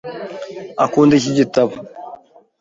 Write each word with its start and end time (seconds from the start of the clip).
Akunda 0.83 1.13
iki 1.15 1.31
gitabo. 1.39 1.75